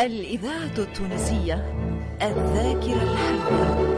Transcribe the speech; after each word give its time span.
الإذاعة 0.00 0.78
التونسية 0.78 1.74
الذاكرة 2.22 3.02
الحية. 3.02 3.94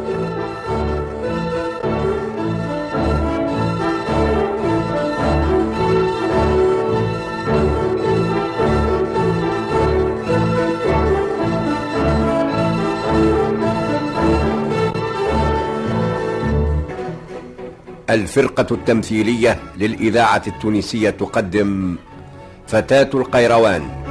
الفرقة 18.11 18.67
التمثيلية 18.75 19.61
للإذاعة 19.77 20.43
التونسية 20.47 21.11
تقدم 21.11 21.97
فتاة 22.67 23.11
القيروان. 23.15 24.07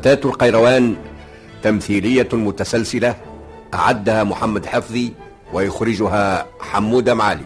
فتاة 0.00 0.20
القيروان 0.30 0.96
تمثيلية 1.62 2.28
متسلسلة 2.32 3.16
أعدها 3.74 4.24
محمد 4.24 4.66
حفظي 4.66 5.12
ويخرجها 5.52 6.46
حمودة 6.60 7.14
معالي. 7.14 7.44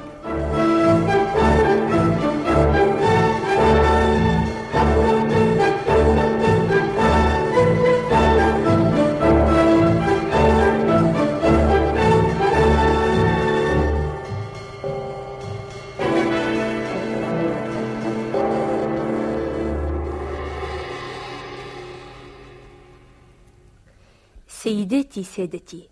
سيداتي 25.13 25.24
سادتي. 25.24 25.88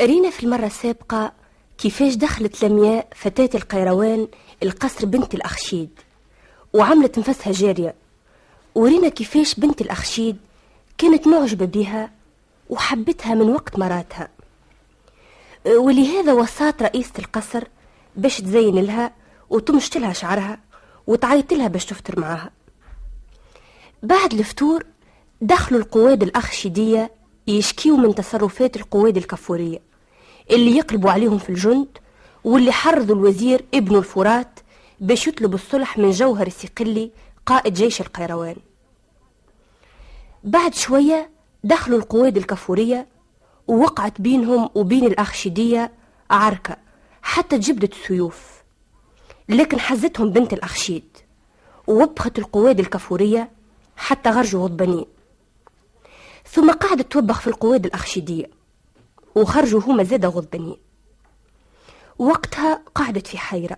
رينا 0.00 0.30
في 0.30 0.42
المرة 0.42 0.66
السابقة 0.66 1.32
كيفاش 1.78 2.14
دخلت 2.14 2.64
لمياء 2.64 3.08
فتاة 3.14 3.50
القيروان 3.54 4.28
القصر 4.62 5.06
بنت 5.06 5.34
الأخشيد 5.34 5.90
وعملت 6.72 7.18
نفسها 7.18 7.52
جارية. 7.52 7.94
ورينا 8.74 9.08
كيفاش 9.08 9.54
بنت 9.54 9.80
الأخشيد 9.80 10.36
كانت 10.98 11.26
معجبة 11.26 11.66
بها 11.66 12.10
وحبتها 12.70 13.34
من 13.34 13.50
وقت 13.50 13.78
مراتها. 13.78 14.28
ولهذا 15.66 16.32
وصات 16.32 16.82
رئيسة 16.82 17.12
القصر 17.18 17.64
باش 18.16 18.38
تزين 18.40 18.74
لها 18.74 19.12
وتمشط 19.50 19.96
لها 19.96 20.12
شعرها 20.12 20.58
وتعيط 21.06 21.52
لها 21.52 21.68
باش 21.68 21.84
تفطر 21.84 22.20
معاها. 22.20 22.50
بعد 24.02 24.32
الفطور 24.32 24.84
دخلوا 25.40 25.80
القواد 25.80 26.22
الأخشيدية 26.22 27.21
يشكيوا 27.46 27.96
من 27.96 28.14
تصرفات 28.14 28.76
القواد 28.76 29.16
الكفورية 29.16 29.78
اللي 30.50 30.76
يقلبوا 30.76 31.10
عليهم 31.10 31.38
في 31.38 31.48
الجند 31.50 31.88
واللي 32.44 32.72
حرضوا 32.72 33.16
الوزير 33.16 33.64
ابن 33.74 33.96
الفرات 33.96 34.60
باش 35.00 35.26
يطلب 35.26 35.54
الصلح 35.54 35.98
من 35.98 36.10
جوهر 36.10 36.46
السقلي 36.46 37.10
قائد 37.46 37.74
جيش 37.74 38.00
القيروان. 38.00 38.56
بعد 40.44 40.74
شوية 40.74 41.30
دخلوا 41.64 41.98
القواد 41.98 42.36
الكفورية 42.36 43.06
ووقعت 43.68 44.20
بينهم 44.20 44.70
وبين 44.74 45.04
الأخشيدية 45.04 45.92
عركة 46.30 46.76
حتى 47.22 47.58
جبدت 47.58 47.92
السيوف. 47.92 48.62
لكن 49.48 49.80
حزتهم 49.80 50.30
بنت 50.30 50.52
الأخشيد 50.52 51.16
ووبخت 51.86 52.38
القواد 52.38 52.80
الكفورية 52.80 53.50
حتى 53.96 54.30
غرجوا 54.30 54.62
غضبانين 54.64 55.04
ثم 56.52 56.70
قعدت 56.72 57.12
توبخ 57.12 57.40
في 57.40 57.46
القواد 57.46 57.86
الأخشيدية 57.86 58.50
وخرجوا 59.34 59.80
هما 59.80 60.04
زاد 60.04 60.26
غضبانين 60.26 60.76
وقتها 62.18 62.82
قعدت 62.94 63.26
في 63.26 63.38
حيرة 63.38 63.76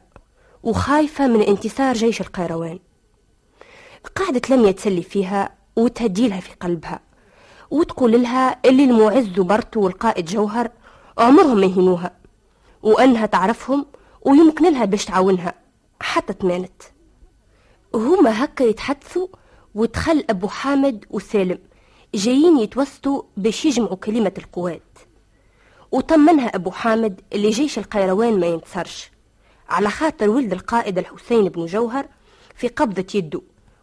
وخايفة 0.62 1.26
من 1.26 1.42
انتصار 1.42 1.94
جيش 1.94 2.20
القيروان. 2.20 2.78
قعدت 4.16 4.50
لم 4.50 4.64
يتسلي 4.64 5.02
فيها 5.02 5.54
وتهديلها 5.76 6.40
في 6.40 6.54
قلبها 6.60 7.00
وتقول 7.70 8.22
لها 8.22 8.60
اللي 8.64 8.84
المعز 8.84 9.28
برتو 9.40 9.80
والقائد 9.80 10.24
جوهر 10.24 10.70
عمرهم 11.18 11.60
ما 11.60 11.66
يهينوها 11.66 12.10
وأنها 12.82 13.26
تعرفهم 13.26 13.86
ويمكن 14.22 14.72
لها 14.72 14.84
باش 14.84 15.04
تعاونها 15.04 15.54
حتى 16.00 16.32
تمانت. 16.32 16.82
هما 17.94 18.44
هكا 18.44 18.64
يتحدثوا 18.64 19.26
ودخل 19.74 20.24
أبو 20.30 20.48
حامد 20.48 21.04
وسالم. 21.10 21.58
جايين 22.14 22.58
يتوسطوا 22.58 23.22
باش 23.36 23.64
يجمعوا 23.64 23.96
كلمة 23.96 24.32
القوات. 24.38 24.98
وطمنها 25.92 26.46
أبو 26.46 26.70
حامد 26.70 27.20
اللي 27.32 27.50
جيش 27.50 27.78
القيروان 27.78 28.40
ما 28.40 28.46
ينتصرش. 28.46 29.10
على 29.68 29.90
خاطر 29.90 30.30
ولد 30.30 30.52
القائد 30.52 30.98
الحسين 30.98 31.48
بن 31.48 31.66
جوهر 31.66 32.06
في 32.54 32.68
قبضة 32.68 33.06
يده 33.14 33.42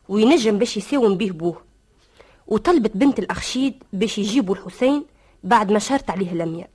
وينجم 0.09 0.57
باش 0.57 0.77
يساوم 0.77 1.17
به 1.17 1.31
بوه. 1.31 1.61
وطلبت 2.47 2.97
بنت 2.97 3.19
الأخشيد 3.19 3.83
باش 3.93 4.17
يجيبوا 4.17 4.55
الحسين 4.55 5.05
بعد 5.43 5.71
ما 5.71 5.79
شرط 5.79 6.11
عليه 6.11 6.33
لميا 6.33 6.67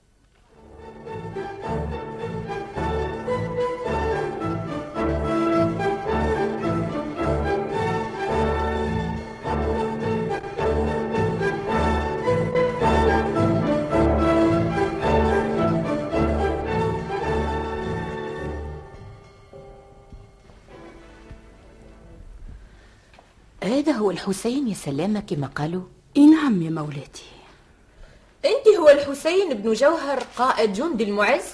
هذا 23.67 23.93
هو 23.93 24.11
الحسين 24.11 24.69
يا 24.69 24.75
سلامة 24.75 25.21
كما 25.21 25.47
قالوا؟ 25.47 25.83
إي 26.17 26.27
نعم 26.27 26.63
يا 26.63 26.71
مولاتي. 26.71 27.25
أنت 28.45 28.77
هو 28.79 28.89
الحسين 28.89 29.55
بن 29.55 29.73
جوهر 29.73 30.23
قائد 30.37 30.73
جند 30.73 31.01
المعز؟ 31.01 31.53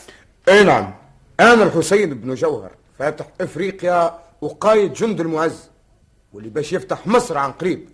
إي 0.49 0.65
نعم 0.65 0.95
أنا 1.41 1.63
الحسين 1.63 2.15
بن 2.15 2.35
جوهر 2.35 2.71
فاتح 2.99 3.27
إفريقيا 3.41 4.19
وقايد 4.41 4.93
جند 4.93 5.21
المعز 5.21 5.71
واللي 6.33 6.51
باش 6.51 6.73
يفتح 6.73 7.07
مصر 7.07 7.39
عن 7.39 7.53
قريب. 7.53 7.89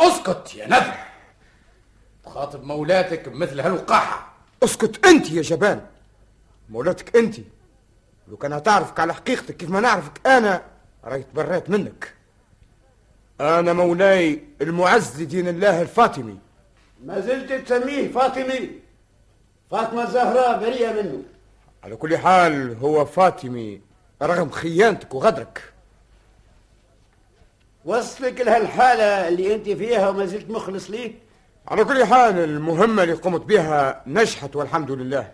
أسكت 0.00 0.54
يا 0.54 0.66
ندر 0.66 0.94
تخاطب 2.24 2.64
مولاتك 2.64 3.28
بمثل 3.28 3.60
هالوقاحة. 3.60 4.32
أسكت 4.62 5.06
أنت 5.06 5.30
يا 5.30 5.42
جبان 5.42 5.86
مولاتك 6.68 7.16
أنت. 7.16 7.36
لو 8.28 8.36
كان 8.36 8.52
هتعرفك 8.52 9.00
على 9.00 9.14
حقيقتك 9.14 9.56
كيف 9.56 9.70
ما 9.70 9.80
نعرفك 9.80 10.26
أنا 10.26 10.62
راي 11.04 11.22
تبريت 11.22 11.70
منك. 11.70 12.14
أنا 13.40 13.72
مولاي 13.72 14.42
المعز 14.62 15.22
لدين 15.22 15.48
الله 15.48 15.82
الفاطمي. 15.82 16.38
ما 17.04 17.20
زلت 17.20 17.52
تسميه 17.52 18.12
فاطمي. 18.12 18.70
فاطمة 19.70 20.02
الزهراء 20.02 20.60
بريئة 20.60 21.02
منه. 21.02 21.22
على 21.84 21.96
كل 21.96 22.16
حال 22.18 22.76
هو 22.76 23.04
فاطمي 23.04 23.80
رغم 24.22 24.50
خيانتك 24.50 25.14
وغدرك. 25.14 25.72
وصلك 27.84 28.40
لهالحالة 28.40 29.28
اللي 29.28 29.54
أنت 29.54 29.68
فيها 29.68 30.08
وما 30.08 30.26
زلت 30.26 30.50
مخلص 30.50 30.90
ليه؟ 30.90 31.12
على 31.68 31.84
كل 31.84 32.04
حال 32.04 32.38
المهمة 32.38 33.02
اللي 33.02 33.14
قمت 33.14 33.40
بها 33.40 34.02
نجحت 34.06 34.56
والحمد 34.56 34.90
لله. 34.90 35.32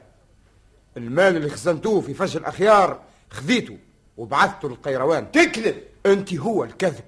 المال 0.97 1.37
اللي 1.37 1.51
خزنتوه 1.51 2.01
في 2.01 2.15
فش 2.15 2.37
الأخيار 2.37 3.01
خذيته 3.31 3.79
وبعثته 4.17 4.69
للقيروان. 4.69 5.33
تكذب! 5.33 5.77
أنت 6.07 6.35
هو 6.35 6.65
الكذب 6.65 7.05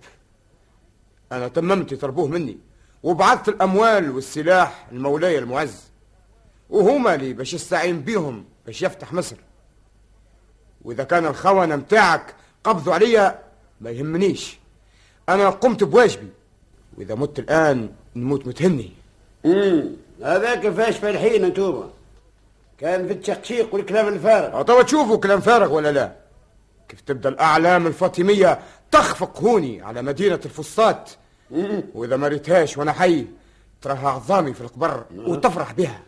أنا 1.33 1.49
تممت 1.49 1.95
تربوه 1.95 2.27
مني. 2.27 2.59
وبعثت 3.03 3.49
الأموال 3.49 4.11
والسلاح 4.11 4.87
لمولاي 4.93 5.39
المعز. 5.39 5.83
وهما 6.71 7.17
لي 7.17 7.33
باش 7.33 7.55
يستعين 7.55 8.01
بيهم 8.01 8.45
باش 8.67 8.83
يفتح 8.83 9.13
مصر. 9.13 9.37
وإذا 10.85 11.05
كان 11.05 11.27
الخونة 11.27 11.77
متاعك 11.77 12.35
قبضوا 12.65 12.95
عليا 12.95 13.39
ما 13.81 13.91
يهمنيش. 13.91 14.59
أنا 15.29 15.51
قمت 15.51 15.85
بواجبي. 15.85 16.29
وإذا 16.99 17.15
مت 17.15 17.39
الآن 17.39 17.91
نموت 18.17 18.47
متهني. 18.47 18.93
امم 19.47 19.91
هذا 20.23 20.55
كيفاش 20.55 20.97
فالحين 20.97 21.45
أنتوما. 21.45 21.91
كان 22.79 23.07
في 23.07 23.13
التشقشيق 23.13 23.75
والكلام 23.75 24.09
الفارغ. 24.09 24.63
توا 24.63 24.83
تشوفوا 24.83 25.17
كلام 25.17 25.41
فارغ 25.41 25.73
ولا 25.73 25.93
لا؟ 25.93 26.13
كيف 26.89 27.01
تبدأ 27.01 27.29
الأعلام 27.29 27.87
الفاطمية 27.87 28.59
تخفق 28.95 29.41
هوني 29.41 29.83
على 29.83 30.03
مدينة 30.03 30.41
الفسطاط. 30.45 31.19
وإذا 31.95 32.17
ما 32.17 32.29
ريتهاش 32.29 32.79
وأنا 32.79 32.93
حي 32.93 33.27
تراها 33.83 34.09
عظامي 34.09 34.55
في 34.55 34.61
القبر 34.61 35.05
وتفرح 35.17 35.73
بها. 35.73 36.01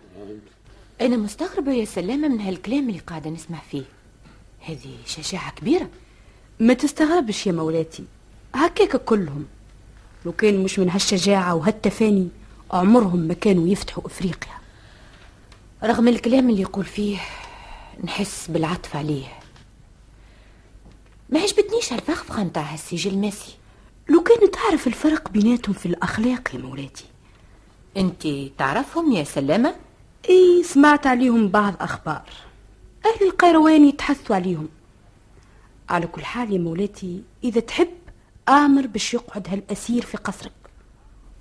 أنا 1.00 1.16
مستغربة 1.16 1.72
يا 1.72 1.84
سلامة 1.84 2.28
من 2.28 2.40
هالكلام 2.40 2.88
اللي 2.88 2.98
قاعدة 2.98 3.30
نسمع 3.30 3.58
فيه. 3.70 3.82
هذه 4.60 4.96
شجاعة 5.06 5.50
كبيرة. 5.50 5.88
ما 6.60 6.74
تستغربش 6.74 7.46
يا 7.46 7.52
مولاتي. 7.52 8.04
هكاك 8.54 8.96
كلهم. 8.96 9.46
لو 10.26 10.32
كان 10.32 10.62
مش 10.62 10.78
من 10.78 10.90
هالشجاعة 10.90 11.54
وهالتفاني 11.54 12.28
عمرهم 12.70 13.18
ما 13.18 13.34
كانوا 13.34 13.68
يفتحوا 13.68 14.06
إفريقيا. 14.06 14.54
رغم 15.84 16.08
الكلام 16.08 16.50
اللي 16.50 16.62
يقول 16.62 16.84
فيه 16.84 17.18
نحس 18.04 18.50
بالعطف 18.50 18.96
عليه. 18.96 19.26
ما 21.30 21.40
عجبتنيش 21.40 21.92
هالفخفخة 21.92 22.42
نتاع 22.44 22.62
هالسجل 22.62 23.10
الماسي 23.10 23.56
لو 24.08 24.22
كان 24.22 24.50
تعرف 24.50 24.86
الفرق 24.86 25.28
بيناتهم 25.28 25.72
في 25.74 25.86
الأخلاق 25.86 26.54
يا 26.54 26.58
مولاتي. 26.58 27.04
أنت 27.96 28.28
تعرفهم 28.58 29.12
يا 29.12 29.24
سلامة؟ 29.24 29.76
إي 30.28 30.62
سمعت 30.62 31.06
عليهم 31.06 31.48
بعض 31.48 31.74
أخبار. 31.80 32.22
أهل 33.06 33.26
القيروان 33.26 33.88
يتحثوا 33.88 34.36
عليهم. 34.36 34.68
على 35.88 36.06
كل 36.06 36.24
حال 36.24 36.52
يا 36.52 36.58
مولاتي 36.58 37.22
إذا 37.44 37.60
تحب 37.60 37.88
آمر 38.48 38.86
باش 38.86 39.14
يقعد 39.14 39.48
هالأسير 39.48 40.02
في 40.02 40.16
قصرك. 40.16 40.52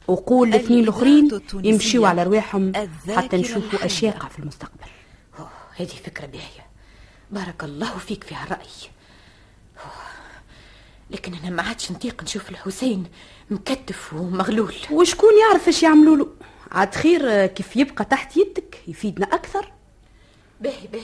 وقول 0.08 0.48
الاثنين 0.48 0.90
التونسية 1.34 1.70
يمشيوا 1.70 2.08
على 2.08 2.24
رواحهم 2.24 2.72
حتى 3.10 3.38
نشوفوا 3.38 3.74
الحية. 3.74 3.86
أشياء 3.86 4.28
في 4.28 4.40
المستقبل. 4.40 4.86
هذه 5.76 5.88
فكرة 5.88 6.26
باهية. 6.26 6.66
بارك 7.32 7.64
الله 7.64 7.98
فيك 7.98 8.24
في 8.24 8.36
هالرأي. 8.36 8.60
أوه، 8.60 8.95
لكن 11.10 11.34
أنا 11.34 11.50
ما 11.50 11.62
عادش 11.64 11.92
نطيق 11.92 12.24
نشوف 12.24 12.50
الحسين 12.50 13.06
مكتف 13.50 14.14
ومغلول. 14.14 14.76
وشكون 14.92 15.30
يعرف 15.40 15.68
إيش 15.68 15.84
يعملوا 15.84 16.18
له؟ 16.18 16.28
عاد 16.72 16.96
خير 16.96 17.46
كيف 17.46 17.76
يبقى 17.76 18.06
تحت 18.06 18.38
يدك 18.38 18.82
يفيدنا 18.88 19.26
أكثر. 19.26 19.72
باهي 20.62 20.88
باهي 20.88 21.04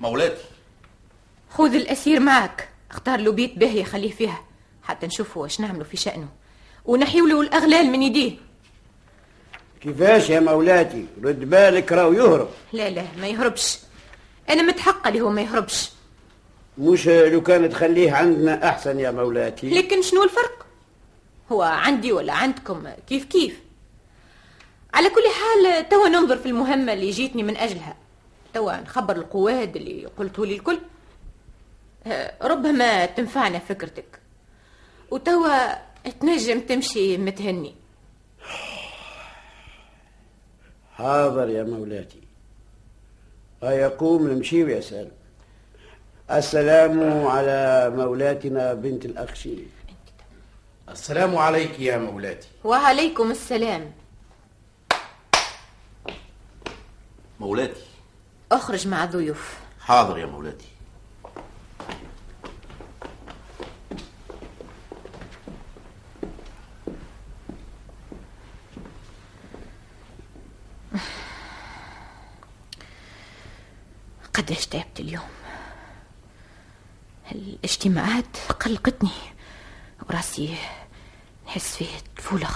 مولاتي 0.00 0.44
خذ 1.50 1.74
الأسير 1.74 2.20
معك. 2.20 2.68
اختار 2.90 3.20
له 3.20 3.32
بيت 3.32 3.58
باهي 3.58 3.84
خليه 3.84 4.10
فيها. 4.12 4.44
حتى 4.82 5.06
نشوفوا 5.06 5.42
واش 5.42 5.60
نعملوا 5.60 5.84
في 5.84 5.96
شأنه. 5.96 6.28
ونحيوا 6.84 7.28
له 7.28 7.40
الأغلال 7.40 7.86
من 7.86 8.02
يديه. 8.02 8.36
كيفاش 9.80 10.30
يا 10.30 10.40
مولاتي؟ 10.40 11.06
رد 11.22 11.40
بالك 11.40 11.92
راهو 11.92 12.12
يهرب. 12.12 12.48
لا 12.72 12.90
لا 12.90 13.04
ما 13.20 13.26
يهربش. 13.26 13.78
أنا 14.50 14.62
متحقة 14.62 15.08
اللي 15.08 15.20
هو 15.20 15.30
ما 15.30 15.42
يهربش. 15.42 15.90
مش 16.78 17.08
لو 17.08 17.42
كان 17.42 17.70
تخليه 17.70 18.12
عندنا 18.12 18.68
أحسن 18.68 19.00
يا 19.00 19.10
مولاتي 19.10 19.70
لكن 19.70 20.02
شنو 20.02 20.22
الفرق؟ 20.22 20.66
هو 21.52 21.62
عندي 21.62 22.12
ولا 22.12 22.32
عندكم؟ 22.32 22.88
كيف 23.08 23.24
كيف؟ 23.24 23.60
على 24.94 25.08
كل 25.10 25.22
حال 25.22 25.88
توا 25.88 26.08
ننظر 26.08 26.36
في 26.36 26.46
المهمة 26.46 26.92
اللي 26.92 27.10
جيتني 27.10 27.42
من 27.42 27.56
أجلها. 27.56 27.96
توا 28.54 28.80
نخبر 28.80 29.16
القواد 29.16 29.76
اللي 29.76 30.06
قلته 30.18 30.46
لي 30.46 30.54
الكل. 30.54 30.78
آه، 32.06 32.34
ربما 32.42 33.06
تنفعنا 33.06 33.58
فكرتك. 33.58 34.20
وتوا 35.10 35.74
تنجم 36.20 36.60
تمشي 36.60 37.16
متهني. 37.18 37.74
حاضر 40.94 41.48
يا 41.48 41.62
مولاتي 41.62 42.20
هيقوم 43.62 44.28
نمشي 44.28 44.60
يا 44.60 44.80
سالم 44.80 45.10
السلام 46.30 47.26
على 47.26 47.92
مولاتنا 47.96 48.74
بنت 48.74 49.04
الأخشي 49.04 49.56
السلام 50.88 51.36
عليك 51.36 51.80
يا 51.80 51.98
مولاتي. 51.98 52.48
وعليكم 52.64 53.30
السلام. 53.30 53.92
مولاتي. 57.40 57.86
أخرج 58.52 58.88
مع 58.88 59.04
الضيوف 59.04 59.58
حاضر 59.80 60.18
يا 60.18 60.26
مولاتي. 60.26 60.66
قداش 74.34 74.66
تعبت 74.66 75.00
اليوم؟ 75.00 75.24
الاجتماعات 77.32 78.36
قلقتني 78.60 79.10
وراسي 80.08 80.54
نحس 81.46 81.76
فيه 81.76 81.86
تفولغ. 82.16 82.54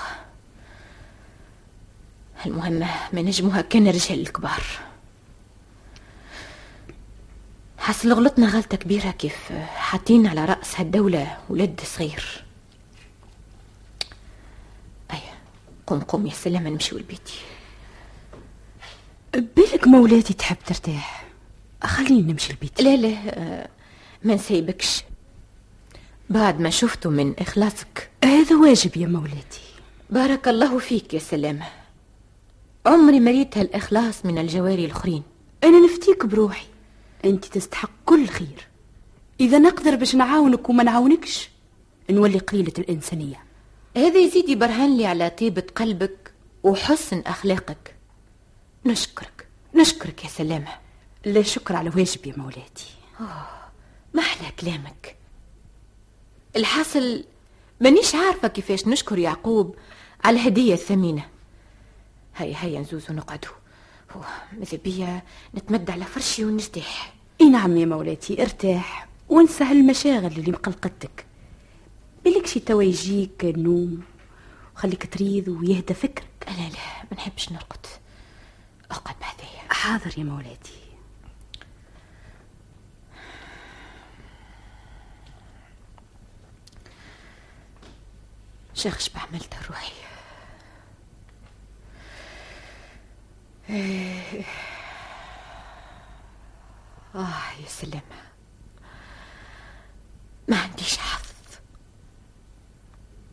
المهمة 2.47 2.89
ما 3.13 3.23
نجموها 3.23 3.61
كان 3.61 3.87
الرجال 3.87 4.21
الكبار 4.21 4.63
حاصل 7.79 8.13
غلطنا 8.13 8.47
غلطة 8.47 8.77
كبيرة 8.77 9.11
كيف 9.11 9.53
حاطين 9.53 10.27
على 10.27 10.45
رأس 10.45 10.81
هالدولة 10.81 11.39
ولد 11.49 11.81
صغير. 11.85 12.45
أي 15.13 15.19
قوم 15.87 16.01
قوم 16.01 16.27
يا 16.27 16.33
سلامة 16.33 16.71
نمشيو 16.71 16.99
لبيتي. 16.99 17.41
بالك 19.35 19.89
مولاتي 19.89 20.35
تحب 20.35 20.57
ترتاح؟ 20.67 21.27
خليني 21.85 22.33
نمشي 22.33 22.51
البيت 22.51 22.81
لا 22.81 22.97
لا 22.97 23.69
ما 24.27 24.35
نسيبكش. 24.35 25.05
بعد 26.31 26.61
ما 26.61 26.71
شفته 26.71 27.11
من 27.11 27.35
إخلاصك. 27.39 28.11
هذا 28.25 28.57
واجب 28.57 28.97
يا 28.97 29.07
مولاتي. 29.07 29.61
بارك 30.11 30.49
الله 30.49 30.79
فيك 30.79 31.15
يا 31.15 31.19
سلامة 31.19 31.67
عمري 32.87 33.21
ما 33.21 33.31
ريت 33.31 33.59
هالإخلاص 33.59 34.27
من 34.27 34.39
الجواري 34.39 34.85
الآخرين. 34.85 35.23
أنا 35.65 35.79
نفتيك 35.81 36.27
بروحي. 36.27 36.67
أنت 37.25 37.45
تستحق 37.45 37.91
كل 38.07 38.27
خير. 38.27 38.67
إذا 39.41 39.59
نقدر 39.59 39.97
باش 39.97 40.15
نعاونك 40.15 40.69
وما 40.69 40.83
نعاونكش 40.83 41.51
نولي 42.11 42.39
قليلة 42.39 42.73
الإنسانية. 42.79 43.45
هذا 43.97 44.19
يزيد 44.19 44.49
يبرهن 44.49 44.97
لي 44.97 45.07
على 45.07 45.31
طيبة 45.31 45.65
قلبك 45.77 46.33
وحسن 46.63 47.21
أخلاقك. 47.27 47.95
نشكرك. 48.87 49.47
نشكرك 49.75 50.25
يا 50.25 50.29
سلامة 50.29 50.73
لا 51.25 51.43
شكر 51.43 51.77
على 51.77 51.91
واجب 51.97 52.27
يا 52.27 52.35
مولاتي. 52.37 52.95
ما 54.17 54.23
أحلى 54.23 54.51
كلامك. 54.61 55.17
الحاصل 56.57 57.25
مانيش 57.81 58.15
عارفة 58.15 58.49
كيفاش 58.49 58.87
نشكر 58.87 59.19
يعقوب 59.19 59.77
على 60.25 60.41
الهدية 60.41 60.75
الثمينة. 60.75 61.29
هيا 62.37 62.57
هيا 62.61 62.81
نزوز 62.81 63.11
ونقعدوا 63.11 63.53
ماذا 64.53 64.79
بيا؟ 64.85 65.23
نتمدى 65.55 65.93
على 65.93 66.05
فرشي 66.05 66.45
ونرتاح. 66.45 67.15
إي 67.41 67.51
نعم 67.51 67.77
يا 67.77 67.87
مولاتي 67.87 68.43
ارتاح 68.43 69.09
وانسى 69.29 69.65
هالمشاغل 69.65 70.27
اللي 70.39 70.53
مقلقتك 70.53 71.27
بالك 72.25 72.47
شي 72.47 72.61
توا 72.61 72.83
يجيك 72.83 73.45
النوم 73.45 74.03
وخليك 74.77 75.15
تريض 75.15 75.49
ويهدى 75.49 75.95
فكرك. 75.95 76.47
لا 76.47 76.53
لا 76.53 77.05
ما 77.11 77.17
نحبش 77.17 77.53
نرقد. 77.53 77.87
أقعد 78.91 79.17
بعديا 79.21 79.73
حاضر 79.73 80.19
يا 80.19 80.25
مولاتي. 80.25 80.86
شغش 88.77 89.09
بعملت 89.09 89.55
روحي 89.69 89.93
آه 97.15 97.53
يا 97.63 97.69
سلامة 97.69 98.03
ما 100.49 100.57
عنديش 100.57 100.99
حظ. 100.99 101.27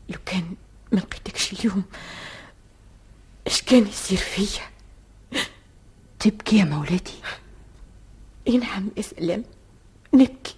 لو 0.10 0.20
كان 0.26 0.56
ما 0.92 1.00
لقيتكش 1.00 1.54
اليوم 1.54 1.84
إيش 3.48 3.62
كان 3.62 3.88
يصير 3.88 4.18
فيا؟ 4.18 4.62
تبكي 6.20 6.58
يا 6.58 6.64
مولاتي. 6.64 7.22
اي 8.48 8.58
نعم 8.58 8.90
يا 8.98 9.02
سلام. 9.02 9.44
نبكي. 10.14 10.56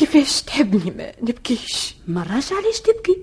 كيفاش 0.00 0.42
تحبني؟ 0.42 0.90
ما 0.90 1.12
نبكيش. 1.22 1.94
مراش 2.08 2.52
علاش 2.52 2.80
تبكي؟ 2.80 3.22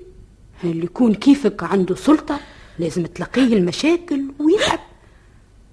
اللي 0.64 0.86
يكون 0.86 1.16
كيفك 1.16 1.64
عنده 1.64 1.96
سلطة 1.96 2.40
لازم 2.80 3.06
تلاقيه 3.06 3.44
المشاكل 3.58 4.32
ويلعب. 4.40 4.80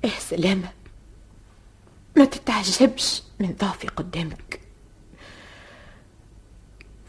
إيه 0.04 0.10
سلامة. 0.10 0.72
ما 2.16 2.24
تتعجبش 2.24 3.22
من 3.40 3.54
ضعفي 3.60 3.88
قدامك. 3.88 4.60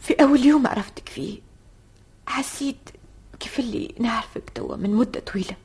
في 0.00 0.14
أول 0.14 0.46
يوم 0.46 0.66
عرفتك 0.66 1.08
فيه 1.08 1.38
حسيت 2.26 2.90
كيف 3.40 3.58
اللي 3.58 3.94
نعرفك 4.00 4.50
توا 4.54 4.76
من 4.76 4.90
مدة 4.90 5.20
طويلة. 5.20 5.56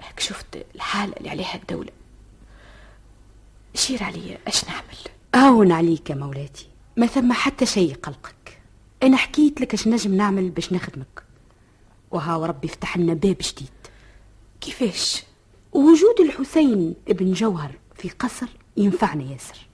هيك 0.00 0.20
شفت 0.20 0.66
الحالة 0.74 1.12
اللي 1.16 1.30
عليها 1.30 1.54
الدولة. 1.54 1.92
شير 3.74 4.02
عليا 4.02 4.38
أش 4.46 4.64
نعمل؟ 4.64 5.15
هون 5.36 5.72
عليك 5.72 6.10
يا 6.10 6.14
مولاتي. 6.14 6.68
ما 6.96 7.06
ثم 7.06 7.32
حتى 7.32 7.66
شيء 7.66 7.94
قلقك. 7.94 8.58
أنا 9.02 9.16
حكيت 9.16 9.60
لك 9.60 9.74
اش 9.74 9.88
نجم 9.88 10.14
نعمل 10.14 10.50
باش 10.50 10.72
نخدمك. 10.72 11.22
وها 12.10 12.36
وربي 12.36 12.68
فتح 12.68 12.96
لنا 12.98 13.14
باب 13.14 13.36
جديد. 13.40 13.70
كيفاش؟ 14.60 15.22
وجود 15.72 16.20
الحسين 16.20 16.94
ابن 17.08 17.32
جوهر 17.32 17.78
في 17.94 18.08
قصر 18.08 18.46
ينفعنا 18.76 19.24
ياسر. 19.24 19.66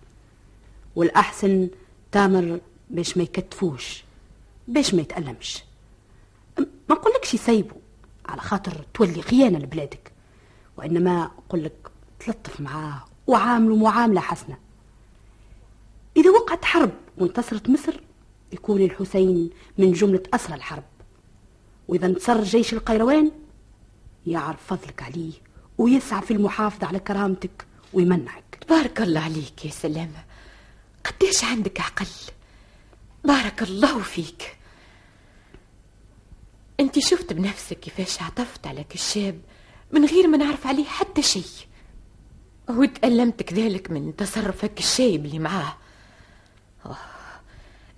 والأحسن 0.97 1.69
تامر 2.13 2.61
باش 2.91 3.17
ما 3.17 3.23
يكتفوش 3.23 4.05
باش 4.69 4.95
ما 4.95 5.03
يتألمش. 5.03 5.63
ما 6.59 6.67
نقولكش 6.91 7.35
يسيبوا 7.35 7.79
على 8.27 8.41
خاطر 8.41 8.87
تولي 8.95 9.23
خيانة 9.23 9.59
لبلادك. 9.59 10.13
وإنما 10.77 11.31
أقولك 11.49 11.91
تلطف 12.21 12.61
معاه 12.61 13.05
وعامله 13.27 13.77
معاملة 13.77 14.21
حسنة. 14.21 14.57
إذا 16.17 16.31
وقعت 16.31 16.65
حرب 16.65 16.93
وانتصرت 17.19 17.69
مصر 17.69 18.01
يكون 18.53 18.83
الحسين 18.83 19.51
من 19.79 19.93
جملة 19.93 20.23
أسرى 20.35 20.55
الحرب. 20.55 20.85
وإذا 21.89 22.07
انتصر 22.07 22.43
جيش 22.43 22.73
القيروان 22.73 23.33
يعرف 24.27 24.67
فضلك 24.67 25.03
عليه 25.03 25.33
ويسعى 25.79 26.23
في 26.23 26.31
المحافظة 26.31 26.87
على 26.87 26.99
كرامتك 26.99 27.67
ويمنعك. 27.93 28.59
تبارك 28.61 29.01
الله 29.01 29.21
عليك 29.21 29.65
يا 29.65 29.71
سلامة. 29.71 30.25
قديش 31.05 31.45
عندك 31.45 31.81
عقل؟ 31.81 32.07
بارك 33.25 33.63
الله 33.63 33.99
فيك. 33.99 34.57
أنت 36.81 36.99
شفت 36.99 37.33
بنفسك 37.33 37.81
كيفاش 37.81 38.23
عطفت 38.23 38.67
على 38.67 38.85
كشاب 38.85 39.41
من 39.93 40.05
غير 40.05 40.27
ما 40.29 40.37
نعرف 40.37 40.67
عليه 40.67 40.85
حتى 40.85 41.23
شيء. 41.23 41.45
وتألمت 42.69 43.43
كذلك 43.43 43.91
من 43.91 44.17
تصرفك 44.17 44.79
الشايب 44.79 45.27
اللي 45.27 45.39
معاه. 45.39 45.77
أوه. 46.87 46.97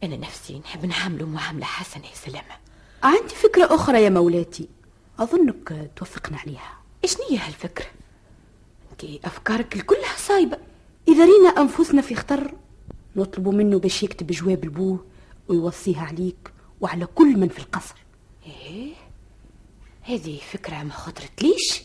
أنا 0.03 0.17
نفسي 0.17 0.59
نحب 0.59 0.87
نعامله 0.87 1.27
معاملة 1.27 1.65
حسنة 1.65 2.07
يا 2.07 2.15
سلامة. 2.15 2.55
عندي 3.03 3.35
فكرة 3.35 3.75
أخرى 3.75 4.03
يا 4.03 4.11
مولاتي. 4.11 4.69
أظنك 5.19 5.91
توافقنا 5.97 6.39
عليها. 6.39 6.79
إيش 7.05 7.17
هي 7.31 7.39
هالفكرة؟ 7.39 7.87
أنت 8.93 9.25
أفكارك 9.25 9.79
كلها 9.87 10.17
صايبة. 10.17 10.59
إذا 11.09 11.25
رينا 11.25 11.49
أنفسنا 11.49 12.03
في 12.03 12.15
خطر 12.15 12.55
نطلب 13.17 13.49
منه 13.49 13.79
باش 13.79 14.03
يكتب 14.03 14.27
جواب 14.27 14.65
لبوه 14.65 15.07
ويوصيها 15.49 16.03
عليك 16.03 16.53
وعلى 16.81 17.07
كل 17.07 17.37
من 17.37 17.49
في 17.49 17.59
القصر. 17.59 17.95
إيه؟ 18.47 18.93
هذه 20.03 20.39
فكرة 20.53 20.83
ما 20.83 20.93
خطرت 20.93 21.43
ليش؟ 21.43 21.83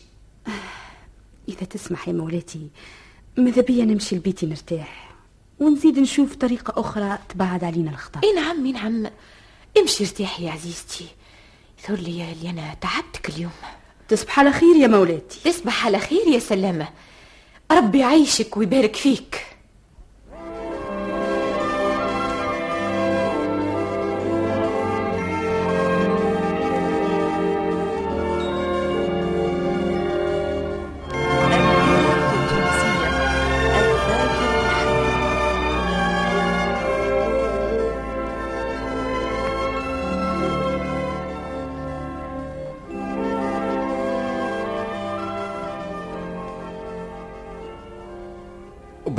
إذا 1.48 1.64
تسمح 1.64 2.08
يا 2.08 2.12
مولاتي 2.12 2.70
ماذا 3.36 3.62
بيا 3.62 3.84
نمشي 3.84 4.16
لبيتي 4.16 4.46
نرتاح؟ 4.46 5.09
ونزيد 5.60 5.98
نشوف 5.98 6.34
طريقة 6.34 6.80
أخرى 6.80 7.18
تبعد 7.28 7.64
علينا 7.64 7.90
الخطر 7.90 8.20
إي 8.24 8.32
نعم 8.32 8.66
إي 8.66 8.72
نعم. 8.72 9.06
امشي 9.78 10.04
ارتاحي 10.04 10.44
يا 10.44 10.52
عزيزتي. 10.52 11.06
ثور 11.86 11.96
لي 11.96 12.32
اللي 12.32 12.50
أنا 12.50 12.74
تعبتك 12.80 13.28
اليوم. 13.28 13.52
تصبح 14.08 14.38
على 14.38 14.52
خير 14.52 14.76
يا 14.76 14.86
مولاتي. 14.86 15.40
تصبح 15.50 15.86
على 15.86 15.98
خير 15.98 16.26
يا 16.28 16.38
سلامة. 16.38 16.88
ربي 17.72 17.98
يعيشك 17.98 18.56
ويبارك 18.56 18.96
فيك. 18.96 19.46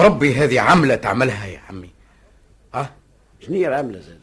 بربي 0.01 0.35
هذه 0.35 0.59
عملة 0.59 0.95
تعملها 0.95 1.45
يا 1.45 1.59
عمي. 1.69 1.89
آه 2.75 2.89
شنو 3.39 3.55
هي 3.55 3.67
العملة 3.67 3.99
زاد؟ 3.99 4.19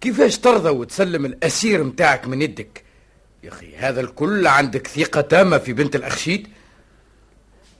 كيفاش 0.00 0.38
ترضى 0.38 0.68
وتسلم 0.68 1.26
الأسير 1.26 1.84
متاعك 1.84 2.26
من 2.26 2.42
يدك؟ 2.42 2.84
يا 3.42 3.48
أخي 3.48 3.76
هذا 3.76 4.00
الكل 4.00 4.46
عندك 4.46 4.86
ثقة 4.86 5.20
تامة 5.20 5.58
في 5.58 5.72
بنت 5.72 5.96
الأخشيد؟ 5.96 6.48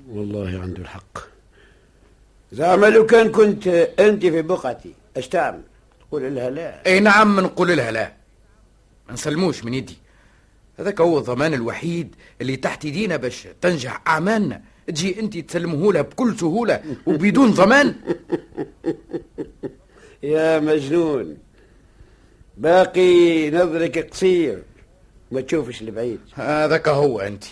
والله 0.08 0.60
عنده 0.62 0.82
الحق. 0.82 1.18
زعما 2.52 2.86
لو 2.86 3.06
كان 3.06 3.30
كنت 3.30 3.66
أنت 3.98 4.26
في 4.26 4.42
بقعتي 4.42 4.94
أش 5.16 5.28
تعمل؟ 5.28 5.62
تقول 6.08 6.34
لها 6.34 6.50
لا. 6.50 6.86
أي 6.86 7.00
نعم 7.00 7.40
نقول 7.40 7.76
لها 7.76 7.90
لا. 7.90 8.12
ما 9.06 9.12
نسلموش 9.12 9.64
من 9.64 9.74
يدي. 9.74 9.96
هذاك 10.78 11.00
هو 11.00 11.18
الضمان 11.18 11.54
الوحيد 11.54 12.14
اللي 12.40 12.56
تحت 12.56 12.84
يدينا 12.84 13.16
باش 13.16 13.48
تنجح 13.60 14.02
أعمالنا. 14.06 14.62
تجي 14.86 15.20
انت 15.20 15.38
تسلمه 15.38 15.92
لها 15.92 16.02
بكل 16.02 16.38
سهولة 16.38 16.82
وبدون 17.06 17.50
ضمان. 17.50 17.94
يا 20.22 20.60
مجنون. 20.60 21.38
باقي 22.56 23.50
نظرك 23.50 24.10
قصير. 24.10 24.62
ما 25.30 25.40
تشوفش 25.40 25.82
البعيد. 25.82 26.20
هذاك 26.34 26.88
هو 26.88 27.20
انت. 27.20 27.44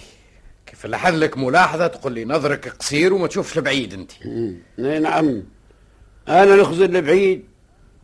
كيف 0.66 0.86
لحن 0.86 1.14
لك 1.14 1.38
ملاحظة 1.38 1.86
تقول 1.86 2.12
لي 2.12 2.24
نظرك 2.24 2.68
قصير 2.68 3.14
وما 3.14 3.26
تشوفش 3.26 3.58
لبعيد 3.58 3.92
انت. 3.94 4.12
إي 4.78 4.98
نعم. 4.98 5.42
أنا 6.28 6.56
نخزر 6.56 6.86
لبعيد 6.86 7.44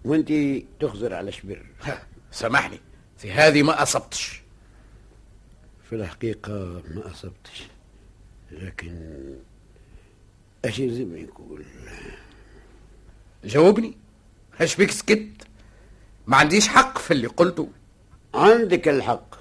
وأنت 0.05 0.33
تخزر 0.81 1.15
على 1.15 1.33
شبر. 1.33 1.67
سامحني. 2.33 2.81
في 3.17 3.33
هذه 3.33 3.63
ما 3.63 3.83
أصبتش. 3.83 4.43
في 5.89 5.95
الحقيقة 5.97 6.83
ما 6.95 7.11
أصبتش. 7.11 7.63
لكن 8.51 9.21
اش 10.65 10.79
يلزم 10.79 11.17
يقول. 11.17 11.65
جاوبني. 13.45 13.97
إيش 14.61 14.77
بك 14.77 14.91
سكت؟ 14.91 15.29
ما 16.27 16.37
عنديش 16.37 16.69
حق 16.69 16.99
في 16.99 17.11
اللي 17.11 17.27
قلته. 17.27 17.69
عندك 18.35 18.89
الحق. 18.89 19.35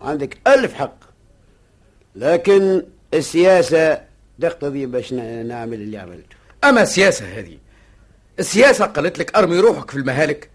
عندك 0.00 0.38
ألف 0.46 0.74
حق. 0.74 0.98
لكن 2.16 2.82
السياسة 3.14 4.04
تقتضي 4.40 4.86
باش 4.86 5.12
نعمل 5.12 5.80
اللي 5.80 5.98
عملته. 5.98 6.36
أما 6.64 6.84
سياسه 6.84 7.38
هذه 7.38 7.58
السياسة 8.38 8.86
قالت 8.86 9.18
لك 9.18 9.36
أرمي 9.36 9.58
روحك 9.58 9.90
في 9.90 9.96
المهالك. 9.96 10.50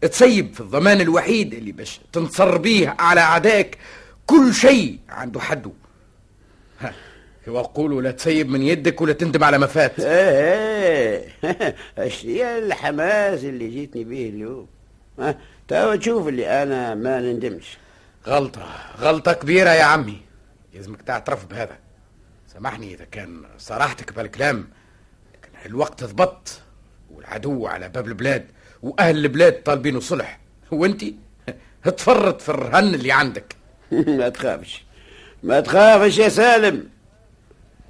تسيب 0.00 0.54
في 0.54 0.60
الضمان 0.60 1.00
الوحيد 1.00 1.54
اللي 1.54 1.72
باش 1.72 2.00
تنتصر 2.12 2.56
بيه 2.56 2.96
على 2.98 3.20
أعدائك 3.20 3.78
كل 4.26 4.54
شيء 4.54 4.98
عنده 5.08 5.40
حده. 5.40 5.70
ها. 6.80 6.94
يقولوا 7.46 8.02
لا 8.02 8.10
تسيب 8.10 8.48
من 8.50 8.62
يدك 8.62 9.00
ولا 9.00 9.12
تندم 9.12 9.44
على 9.44 9.58
ما 9.58 9.66
فات. 9.66 10.00
إيه 10.00 11.24
إيه. 11.42 11.74
اش 11.98 12.26
هي 12.26 12.58
الحماس 12.58 13.44
اللي 13.44 13.68
جيتني 13.68 14.04
به 14.04 14.28
اليوم؟ 14.28 14.66
توا 15.68 15.96
تشوف 15.96 16.28
اللي 16.28 16.62
أنا 16.62 16.94
ما 16.94 17.20
نندمش. 17.20 17.76
غلطة 18.26 18.66
غلطة 18.98 19.32
كبيرة 19.32 19.70
يا 19.70 19.82
عمي. 19.84 20.20
لازمك 20.74 21.02
تعترف 21.02 21.46
بهذا. 21.46 21.78
سامحني 22.54 22.94
إذا 22.94 23.04
كان 23.04 23.44
صراحتك 23.58 24.12
بالكلام 24.12 24.68
لكن 25.34 25.68
الوقت 25.70 26.04
ضبط 26.04 26.60
والعدو 27.10 27.66
على 27.66 27.88
باب 27.88 28.06
البلاد 28.06 28.46
وأهل 28.82 29.16
البلاد 29.16 29.62
طالبين 29.62 30.00
صلح 30.00 30.40
وأنت؟ 30.70 31.04
تفرط 31.96 32.40
في 32.40 32.48
الرهن 32.48 32.94
اللي 32.94 33.12
عندك. 33.12 33.56
ما 33.92 34.28
تخافش. 34.28 34.84
ما 35.42 35.60
تخافش 35.60 36.18
يا 36.18 36.28
سالم. 36.28 36.88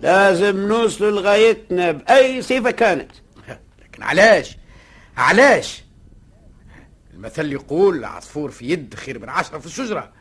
لازم 0.03 0.69
نوصل 0.69 1.15
لغايتنا 1.15 1.93
بأي 1.93 2.43
صفة 2.43 2.71
كانت. 2.71 3.11
لكن 3.83 4.03
علاش؟ 4.03 4.57
علاش؟ 5.17 5.83
المثل 7.15 7.53
يقول 7.53 8.05
عصفور 8.05 8.51
في 8.51 8.71
يد 8.71 8.95
خير 8.95 9.19
من 9.19 9.29
عشرة 9.29 9.59
في 9.59 9.67
الشجرة. 9.67 10.13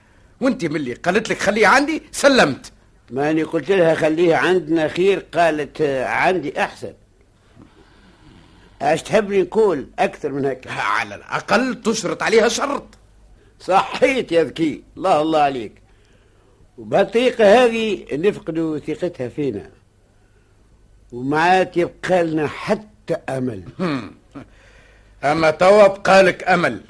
وانت 0.42 0.66
من 0.66 0.76
اللي 0.76 0.94
قالت 0.94 1.30
لك 1.30 1.40
خليه 1.40 1.68
عندي 1.68 2.04
سلمت. 2.12 2.72
ماني 3.12 3.44
قلت 3.44 3.72
لها 3.72 3.96
خليها 3.96 4.38
عندنا 4.38 4.88
خير 4.88 5.26
قالت 5.34 5.82
عندي 6.06 6.64
أحسن. 6.64 6.94
أش 8.82 9.04
تحبني 9.04 9.42
نقول 9.42 9.88
أكثر 10.00 10.32
من 10.32 10.46
هكا 10.46 10.72
على 10.72 11.16
الأقل 11.16 11.82
تشرط 11.82 12.24
عليها 12.24 12.48
شرط. 12.48 12.86
صحيت 13.60 14.32
يا 14.32 14.44
ذكي. 14.44 14.84
الله 14.98 15.22
الله 15.22 15.40
عليك. 15.40 15.81
وبهالطريقة 16.78 17.66
هذه 17.66 18.06
نفقدوا 18.12 18.80
ثقتها 18.80 19.30
فينا. 19.30 19.70
وما 21.12 21.42
عاد 21.42 21.78
يبقى 21.78 22.24
لنا 22.24 22.48
حتى 22.48 23.14
أمل. 23.30 23.64
أما 25.24 25.52
توا 25.52 25.88
بقالك 25.88 26.48
أمل. 26.48 26.82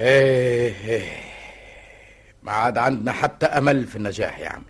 إيه 0.00 0.74
إيه 0.88 1.12
ما 2.42 2.52
عاد 2.52 2.78
عندنا 2.78 3.12
حتى 3.12 3.46
أمل 3.46 3.86
في 3.86 3.96
النجاح 3.96 4.38
يا 4.38 4.48
عمي. 4.48 4.64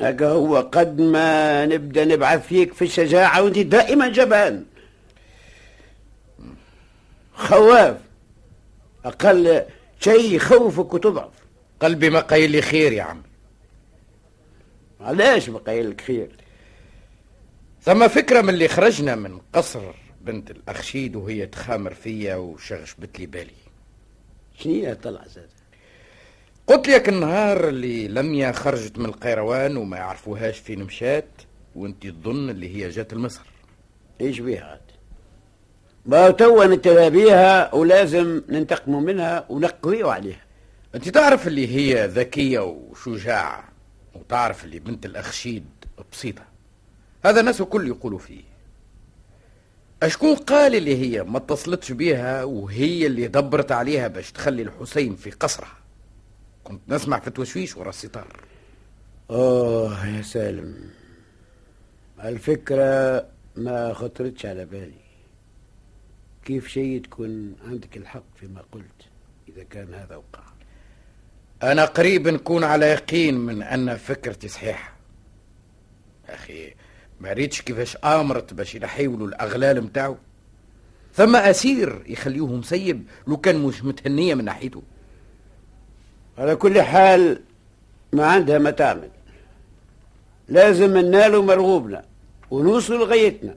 هكا 0.00 0.28
هو 0.28 0.56
قد 0.56 1.00
ما 1.00 1.66
نبدأ 1.66 2.04
نبعث 2.04 2.46
فيك 2.46 2.72
في 2.72 2.82
الشجاعة 2.82 3.42
وأنت 3.42 3.58
دائما 3.58 4.08
جبان. 4.08 4.64
خواف. 7.34 7.96
أقل 9.04 9.62
شيء 10.00 10.34
يخوفك 10.34 10.94
وتضعف 10.94 11.41
قلبي 11.82 12.10
ما 12.10 12.20
قايل 12.20 12.50
لي 12.50 12.62
خير 12.62 12.92
يا 12.92 13.02
عمي. 13.02 13.22
علاش 15.00 15.50
بقى 15.50 15.82
لك 15.82 16.00
خير؟ 16.00 16.36
ثم 17.82 18.08
فكرة 18.08 18.40
من 18.40 18.48
اللي 18.48 18.68
خرجنا 18.68 19.14
من 19.14 19.40
قصر 19.52 19.94
بنت 20.20 20.50
الأخشيد 20.50 21.16
وهي 21.16 21.46
تخامر 21.46 21.94
فيا 21.94 22.34
وشغشبت 22.36 23.18
لي 23.20 23.26
بالي. 23.26 23.50
شنو 24.58 24.94
طلع 24.94 25.26
زاد؟ 25.26 25.48
قلت 26.66 26.88
لك 26.88 27.08
النهار 27.08 27.68
اللي 27.68 28.08
لميا 28.08 28.52
خرجت 28.52 28.98
من 28.98 29.04
القيروان 29.04 29.76
وما 29.76 29.96
يعرفوهاش 29.96 30.58
فين 30.58 30.82
مشات 30.82 31.28
وانت 31.74 32.06
تظن 32.06 32.50
اللي 32.50 32.76
هي 32.76 32.88
جات 32.88 33.14
لمصر. 33.14 33.42
إيش 34.20 34.40
بيها 34.40 34.64
عاد؟ 34.64 34.80
ما 36.06 36.30
توا 36.30 36.66
نتبع 36.66 37.08
بيها 37.08 37.74
ولازم 37.74 38.42
ننتقموا 38.48 39.00
منها 39.00 39.46
ونقويوا 39.48 40.12
عليها. 40.12 40.40
أنت 40.94 41.08
تعرف 41.08 41.46
اللي 41.46 41.68
هي 41.76 42.06
ذكية 42.06 42.58
وشجاعة 42.60 43.68
وتعرف 44.14 44.64
اللي 44.64 44.78
بنت 44.78 45.06
الأخشيد 45.06 45.64
بسيطة. 46.12 46.44
هذا 47.24 47.40
الناس 47.40 47.60
الكل 47.60 47.86
يقولوا 47.86 48.18
فيه. 48.18 48.42
أشكون 50.02 50.34
قال 50.36 50.74
اللي 50.74 50.96
هي 50.96 51.22
ما 51.22 51.38
اتصلتش 51.38 51.92
بيها 51.92 52.44
وهي 52.44 53.06
اللي 53.06 53.28
دبرت 53.28 53.72
عليها 53.72 54.08
باش 54.08 54.32
تخلي 54.32 54.62
الحسين 54.62 55.16
في 55.16 55.30
قصرها. 55.30 55.76
كنت 56.64 56.80
نسمع 56.88 57.20
في 57.20 57.30
توشويش 57.30 57.76
ورا 57.76 57.88
الستار. 57.88 58.40
اوه 59.30 60.06
يا 60.06 60.22
سالم. 60.22 60.90
الفكرة 62.24 63.26
ما 63.56 63.92
خطرتش 63.94 64.46
على 64.46 64.64
بالي. 64.64 65.02
كيف 66.44 66.68
شيء 66.68 67.02
تكون 67.02 67.56
عندك 67.64 67.96
الحق 67.96 68.24
فيما 68.36 68.62
قلت 68.72 69.08
إذا 69.48 69.62
كان 69.62 69.94
هذا 69.94 70.16
وقع؟ 70.16 70.51
أنا 71.62 71.84
قريب 71.84 72.28
نكون 72.28 72.64
على 72.64 72.86
يقين 72.86 73.34
من 73.34 73.62
أن 73.62 73.96
فكرتي 73.96 74.48
صحيحة. 74.48 74.92
أخي 76.28 76.74
ما 77.20 77.32
ريتش 77.32 77.62
كيفاش 77.62 77.96
آمرت 77.96 78.54
باش 78.54 78.74
يحيولوا 78.74 79.28
الأغلال 79.28 79.82
متاعو. 79.82 80.16
ثم 81.14 81.36
أسير 81.36 82.02
يخليوه 82.06 82.52
مسيب 82.52 83.04
لو 83.26 83.36
كان 83.36 83.58
مش 83.58 83.84
متهنية 83.84 84.34
من 84.34 84.44
ناحيته. 84.44 84.82
على 86.38 86.56
كل 86.56 86.82
حال 86.82 87.40
ما 88.12 88.26
عندها 88.26 88.58
ما 88.58 88.70
تعمل. 88.70 89.10
لازم 90.48 90.96
ننالوا 90.96 91.42
مرغوبنا 91.42 92.04
ونوصل 92.50 92.94
لغايتنا. 92.94 93.56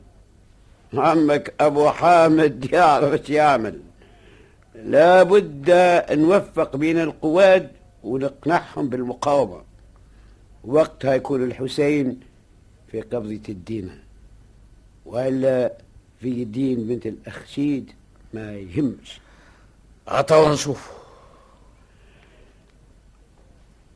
عمك 0.94 1.54
أبو 1.60 1.90
حامد 1.90 2.74
يعرف 2.74 3.14
إيش 3.14 3.30
يعمل. 3.30 3.80
لابد 4.76 5.72
نوفق 6.12 6.76
بين 6.76 7.00
القواد 7.00 7.72
ونقنعهم 8.06 8.90
بالمقاومة. 8.90 9.62
وقتها 10.64 11.14
يكون 11.14 11.44
الحسين 11.44 12.20
في 12.92 13.02
قبضة 13.02 13.42
الدين 13.50 14.00
وإلا 15.06 15.74
في 16.22 16.44
دين 16.44 16.88
بنت 16.88 17.06
الأخشيد 17.08 17.92
ما 18.34 18.56
يهمش. 18.56 19.20
عطاو 20.08 20.54
نشوف 20.54 20.92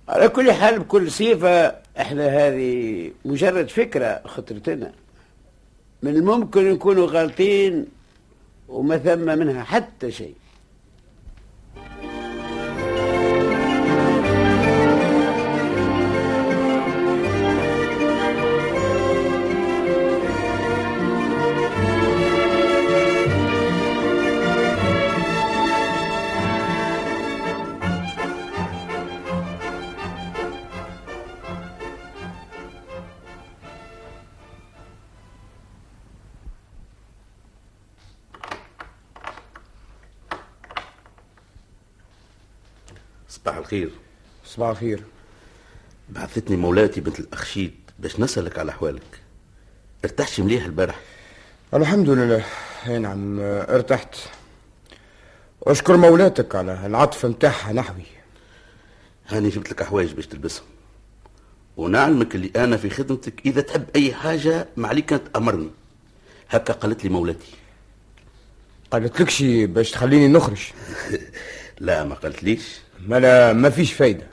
على 0.09 0.29
كل 0.29 0.51
حال 0.51 0.79
بكل 0.79 1.11
صفة 1.11 1.75
إحنا 1.99 2.27
هذه 2.27 3.11
مجرد 3.25 3.69
فكرة 3.69 4.21
خطرتنا. 4.25 4.91
من 6.03 6.15
الممكن 6.15 6.71
نكونوا 6.71 7.07
غالطين 7.07 7.85
وما 8.69 8.97
ثم 8.97 9.39
منها 9.39 9.63
حتى 9.63 10.11
شيء. 10.11 10.35
الخير. 43.73 43.89
صباح 44.45 44.69
الخير. 44.69 45.03
بعثتني 46.09 46.57
مولاتي 46.57 47.01
بنت 47.01 47.19
الأخشيد 47.19 47.73
باش 47.99 48.19
نسألك 48.19 48.59
على 48.59 48.71
أحوالك. 48.71 49.21
ارتحش 50.03 50.39
مليح 50.39 50.65
البارح؟ 50.65 50.99
الحمد 51.73 52.09
لله. 52.09 52.45
أي 52.87 52.99
نعم 52.99 53.39
ارتحت. 53.39 54.15
أشكر 55.63 55.97
مولاتك 55.97 56.55
على 56.55 56.85
العطف 56.85 57.25
متاعها 57.25 57.73
نحوي. 57.73 58.03
هاني 59.27 59.49
جبت 59.49 59.71
لك 59.71 59.81
أحوايج 59.81 60.13
باش 60.13 60.27
تلبسهم. 60.27 60.65
ونعلمك 61.77 62.35
اللي 62.35 62.51
أنا 62.55 62.77
في 62.77 62.89
خدمتك 62.89 63.45
إذا 63.45 63.61
تحب 63.61 63.85
أي 63.95 64.13
حاجة 64.13 64.67
ما 64.77 64.87
عليك 64.87 65.13
أنت 65.13 65.35
أمرني. 65.35 65.69
هكا 66.49 66.73
قالت 66.73 67.03
لي 67.03 67.09
مولاتي. 67.09 67.53
قالت 68.91 69.21
لكش 69.21 69.43
باش 69.43 69.91
تخليني 69.91 70.27
نخرج. 70.27 70.61
لا 71.79 72.03
ما 72.03 72.15
قالت 72.15 72.43
ليش 72.43 72.79
ما 73.07 73.19
لا 73.19 73.53
ما 73.53 73.69
فيش 73.69 73.93
فايدة. 73.93 74.27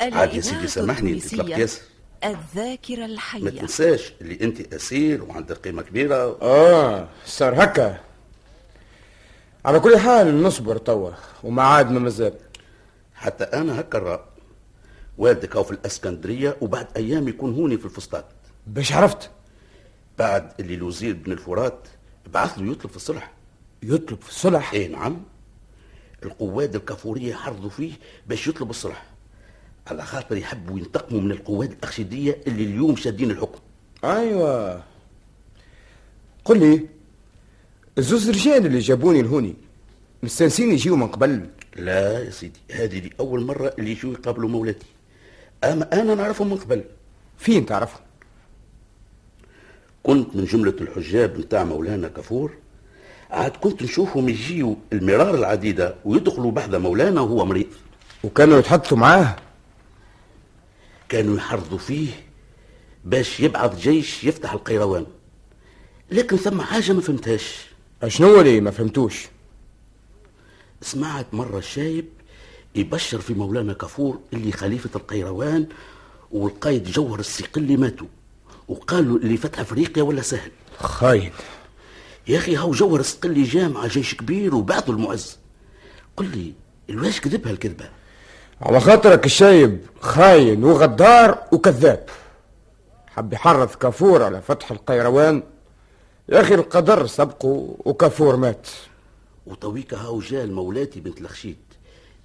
عاد 0.00 0.34
يا 0.34 0.40
سيدي 0.40 0.66
سامحني 0.66 1.12
انت 1.12 1.32
ياسر. 1.32 1.82
الذاكرة 2.24 2.98
ما 2.98 3.04
الحية 3.04 3.50
تنساش 3.50 4.12
اللي 4.20 4.38
انت 4.40 4.74
اسير 4.74 5.22
وعندك 5.22 5.56
قيمة 5.56 5.82
كبيرة. 5.82 6.38
آه 6.42 7.08
صار 7.26 7.64
هكا. 7.64 8.00
على 9.64 9.80
كل 9.80 9.96
حال 9.98 10.42
نصبر 10.42 10.76
توا 10.76 11.10
وما 11.44 11.62
عاد 11.62 11.90
ما 11.90 11.98
مازال. 11.98 12.34
حتى 13.14 13.44
أنا 13.44 13.80
هكا 13.80 13.98
الرأي. 13.98 14.24
والدك 15.18 15.56
هو 15.56 15.62
في 15.64 15.70
الإسكندرية 15.70 16.56
وبعد 16.60 16.86
أيام 16.96 17.28
يكون 17.28 17.54
هوني 17.54 17.78
في 17.78 17.84
الفسطاط. 17.84 18.24
باش 18.66 18.92
عرفت. 18.92 19.30
بعد 20.18 20.52
اللي 20.60 20.74
الوزير 20.74 21.14
بن 21.14 21.32
الفرات 21.32 21.88
بعث 22.32 22.58
له 22.58 22.72
يطلب 22.72 22.90
في 22.90 22.96
الصلح. 22.96 23.32
يطلب 23.82 24.20
في 24.22 24.28
الصلح؟ 24.28 24.72
إيه 24.72 24.88
نعم. 24.88 25.22
القواد 26.22 26.74
الكافورية 26.74 27.34
حرضوا 27.34 27.70
فيه 27.70 27.92
باش 28.26 28.46
يطلب 28.46 28.70
الصلح 28.70 29.04
على 29.86 30.02
خاطر 30.02 30.36
يحبوا 30.36 30.78
ينتقموا 30.78 31.20
من 31.20 31.30
القواد 31.30 31.72
الاخشيديه 31.72 32.38
اللي 32.46 32.64
اليوم 32.64 32.96
شادين 32.96 33.30
الحكم. 33.30 33.58
أيوه. 34.04 34.82
قل 36.44 36.58
لي 36.60 36.86
الزوز 37.98 38.30
رجال 38.30 38.66
اللي 38.66 38.78
جابوني 38.78 39.22
لهوني 39.22 39.54
مستانسين 40.22 40.72
يجيو 40.72 40.96
من 40.96 41.06
قبل؟ 41.06 41.46
لا 41.76 42.24
يا 42.24 42.30
سيدي 42.30 42.60
هذه 42.72 43.10
أول 43.20 43.44
مرة 43.44 43.74
اللي 43.78 43.90
يجوا 43.90 44.12
يقابلوا 44.12 44.48
مولاتي. 44.48 44.86
أما 45.64 46.00
أنا 46.00 46.14
نعرفهم 46.14 46.50
من 46.50 46.56
قبل. 46.56 46.84
فين 47.38 47.66
تعرفهم؟ 47.66 48.00
كنت 50.02 50.36
من 50.36 50.44
جملة 50.44 50.74
الحجاب 50.80 51.38
نتاع 51.38 51.64
مولانا 51.64 52.08
كفور 52.08 52.54
عاد 53.30 53.56
كنت 53.56 53.82
نشوفهم 53.82 54.28
يجيوا 54.28 54.74
المرار 54.92 55.34
العديدة 55.34 55.94
ويدخلوا 56.04 56.50
بعد 56.52 56.74
مولانا 56.74 57.20
وهو 57.20 57.44
مريض. 57.44 57.66
وكانوا 58.24 58.58
يتحدثوا 58.58 58.98
معاه. 58.98 59.36
كانوا 61.08 61.36
يحرضوا 61.36 61.78
فيه 61.78 62.08
باش 63.04 63.40
يبعث 63.40 63.80
جيش 63.80 64.24
يفتح 64.24 64.52
القيروان. 64.52 65.06
لكن 66.10 66.36
ثم 66.36 66.60
حاجة 66.60 66.92
ما 66.92 67.00
فهمتهاش. 67.00 67.66
شنو 68.08 68.40
اللي 68.40 68.60
ما 68.60 68.70
فهمتوش؟ 68.70 69.26
سمعت 70.82 71.26
مرة 71.32 71.58
الشايب 71.58 72.08
يبشر 72.74 73.20
في 73.20 73.34
مولانا 73.34 73.72
كفور 73.72 74.18
اللي 74.32 74.52
خليفة 74.52 74.90
القيروان 74.96 75.66
والقايد 76.30 76.84
جوهر 76.84 77.18
الصقلي 77.20 77.76
ماتوا 77.76 78.06
وقال 78.68 79.08
له 79.08 79.16
اللي 79.16 79.36
فتح 79.36 79.60
أفريقيا 79.60 80.02
ولا 80.02 80.22
سهل. 80.22 80.50
خاين 80.78 81.32
يا 82.28 82.38
أخي 82.38 82.56
هاو 82.56 82.70
جوهر 82.70 83.00
الصقلي 83.00 83.42
جامع 83.42 83.86
جيش 83.86 84.14
كبير 84.14 84.54
وبعثوا 84.54 84.94
المعز. 84.94 85.38
قل 86.16 86.26
لي 86.26 86.52
الواش 86.90 87.20
كذب 87.20 87.46
هالكذبة؟ 87.48 87.88
على 88.62 88.80
خاطرك 88.80 89.26
الشايب 89.26 89.86
خاين 90.00 90.64
وغدار 90.64 91.42
وكذاب. 91.52 92.08
حب 93.06 93.32
يحرض 93.32 93.68
كافور 93.68 94.22
على 94.22 94.42
فتح 94.42 94.70
القيروان. 94.70 95.42
يا 96.28 96.40
أخي 96.40 96.54
القدر 96.54 97.06
سبقه 97.06 97.76
وكافور 97.84 98.36
مات. 98.36 98.68
وطويك 99.46 99.94
هاو 99.94 100.20
جا 100.20 100.44
المولاتي 100.44 101.00
بنت 101.00 101.20
الخشيد 101.20 101.56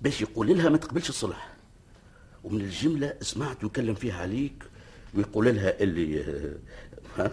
باش 0.02 0.22
يقول 0.22 0.58
لها 0.58 0.70
ما 0.70 0.78
تقبلش 0.78 1.10
الصلح. 1.10 1.50
ومن 2.44 2.62
الجملة 2.62 3.14
سمعت 3.22 3.64
يكلم 3.64 3.96
فيها 3.96 4.22
عليك 4.22 4.64
ويقول 5.16 5.56
لها 5.56 5.84
اللي 5.84 6.26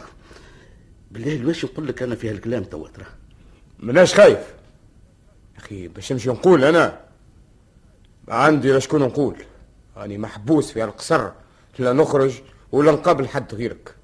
بالله 1.10 1.36
الواش 1.36 1.64
نقول 1.64 1.86
لك 1.86 2.02
أنا 2.02 2.14
في 2.14 2.30
هالكلام 2.30 2.64
توا 2.64 2.88
ترى. 2.88 3.06
مناش 3.78 4.14
خايف. 4.14 4.54
أخي 5.56 5.88
باش 5.88 6.12
نمشي 6.12 6.28
نقول 6.30 6.64
أنا. 6.64 7.00
عندي 8.28 8.72
لشكون 8.72 9.02
نقول. 9.02 9.36
أني 9.96 10.18
محبوس 10.18 10.72
في 10.72 10.84
القصر 10.84 11.30
لا 11.78 11.92
نخرج 11.92 12.40
ولا 12.72 12.92
نقابل 12.92 13.28
حد 13.28 13.54
غيرك. 13.54 13.94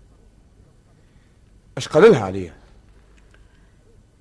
اش 1.78 1.88
قال 1.88 2.10
لها 2.12 2.24
عليا؟ 2.24 2.54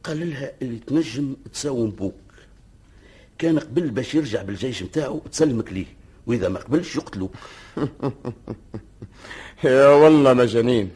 قال 0.04 0.30
لها 0.30 0.52
اللي 0.62 0.80
تنجم 0.80 1.36
تساوم 1.54 1.90
بوك. 1.90 2.14
كان 3.38 3.60
قبل 3.60 3.90
باش 3.90 4.16
يرجع 4.16 4.42
بالجيش 4.42 4.84
نتاعو 4.84 5.20
تسلمك 5.20 5.74
ليه. 5.74 5.86
وإذا 6.28 6.50
ما 6.50 6.60
قبلش 6.60 6.96
يقتلوك. 6.96 7.36
يا 9.64 9.88
والله 9.88 10.34
مجانين 10.34 10.92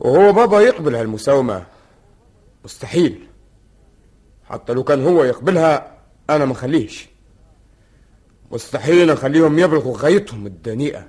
وهو 0.00 0.32
بابا 0.32 0.60
يقبل 0.60 0.94
هالمساومة. 0.94 1.66
مستحيل. 2.64 3.26
حتى 4.44 4.72
لو 4.72 4.84
كان 4.84 5.04
هو 5.06 5.24
يقبلها 5.24 5.98
أنا 6.30 6.44
ما 6.44 6.54
خليش 6.54 7.08
مستحيل 8.50 9.12
نخليهم 9.12 9.58
يبلغوا 9.58 9.98
غايتهم 9.98 10.46
الدنيئة. 10.46 11.06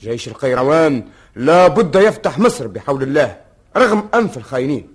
جيش 0.00 0.28
القيروان 0.28 1.08
لا 1.36 1.68
بد 1.68 1.94
يفتح 1.94 2.38
مصر 2.38 2.66
بحول 2.66 3.02
الله 3.02 3.40
رغم 3.76 4.08
أنف 4.14 4.36
الخاينين. 4.36 4.94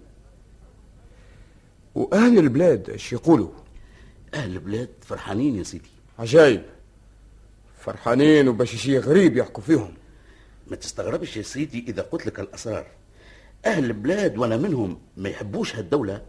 وأهل 1.95 2.37
البلاد 2.37 2.89
إيش 2.89 3.13
يقولوا؟ 3.13 3.49
أهل 4.33 4.53
البلاد 4.53 4.89
فرحانين 5.01 5.55
يا 5.55 5.63
سيدي. 5.63 5.89
عجايب. 6.19 6.63
فرحانين 7.79 8.47
وباش 8.47 8.75
شي 8.75 8.99
غريب 8.99 9.37
يحكوا 9.37 9.63
فيهم. 9.63 9.93
ما 10.69 10.75
تستغربش 10.75 11.37
يا 11.37 11.41
سيدي 11.41 11.85
إذا 11.87 12.01
قلت 12.01 12.25
لك 12.25 12.39
الأسرار. 12.39 12.85
أهل 13.65 13.85
البلاد 13.85 14.37
وأنا 14.37 14.57
منهم 14.57 14.99
ما 15.17 15.29
يحبوش 15.29 15.75
هالدولة. 15.75 16.21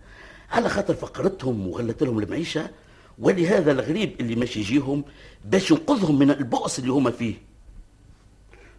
على 0.51 0.69
خاطر 0.69 0.95
فقرتهم 0.95 1.69
وغلت 1.69 2.03
لهم 2.03 2.19
المعيشة. 2.19 2.71
ولهذا 3.19 3.73
الغريب 3.73 4.21
اللي 4.21 4.37
ماشي 4.37 4.61
يجيهم 4.61 5.05
باش 5.45 5.71
ينقذهم 5.71 6.19
من 6.19 6.31
البؤس 6.31 6.79
اللي 6.79 6.93
هما 6.93 7.11
فيه. 7.11 7.35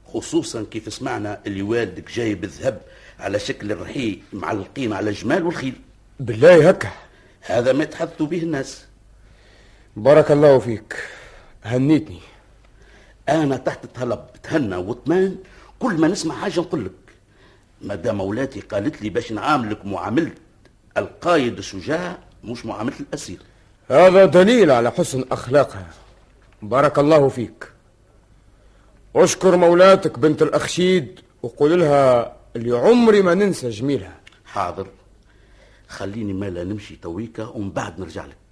خصوصا 0.05 0.63
كيف 0.63 0.93
سمعنا 0.93 1.41
اللي 1.47 1.61
والدك 1.61 2.11
جاي 2.11 2.35
بالذهب 2.35 2.81
على 3.19 3.39
شكل 3.39 3.71
الرحي 3.71 4.21
معلقين 4.33 4.93
على 4.93 5.09
الجمال 5.09 5.43
والخيل. 5.43 5.73
بالله 6.19 6.69
هكا. 6.69 6.91
هذا 7.41 7.73
ما 7.73 7.83
يتحدثوا 7.83 8.27
به 8.27 8.43
الناس. 8.43 8.85
بارك 9.95 10.31
الله 10.31 10.59
فيك. 10.59 10.95
هنيتني. 11.63 12.19
أنا 13.29 13.57
تحت 13.57 13.85
طلب 13.85 14.25
تهنى 14.43 14.75
واطمان 14.75 15.35
كل 15.79 16.01
ما 16.01 16.07
نسمع 16.07 16.35
حاجة 16.35 16.59
نقول 16.59 16.85
لك 16.85 16.91
مدام 17.81 18.17
مولاتي 18.17 18.59
قالت 18.59 19.01
لي 19.01 19.09
باش 19.09 19.31
نعاملك 19.31 19.85
معامله 19.85 20.31
القايد 20.97 21.57
الشجاع 21.57 22.17
مش 22.43 22.65
معامله 22.65 22.95
الأسير. 22.99 23.39
هذا 23.89 24.25
دليل 24.25 24.71
على 24.71 24.91
حسن 24.91 25.25
أخلاقها. 25.31 25.87
بارك 26.61 26.99
الله 26.99 27.27
فيك. 27.27 27.71
أشكر 29.15 29.55
مولاتك 29.55 30.19
بنت 30.19 30.41
الأخشيد 30.41 31.19
وقول 31.43 31.79
لها 31.79 32.35
اللي 32.55 32.77
عمري 32.77 33.21
ما 33.21 33.33
ننسى 33.33 33.69
جميلها. 33.69 34.19
حاضر. 34.45 34.87
خليني 35.87 36.33
مالا 36.33 36.63
نمشي 36.63 36.95
تويكا 36.95 37.43
ومن 37.43 37.71
بعد 37.71 37.99
نرجع 37.99 38.25
لك. 38.25 38.50